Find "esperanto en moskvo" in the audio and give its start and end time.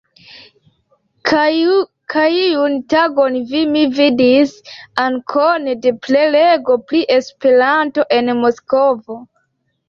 7.19-9.21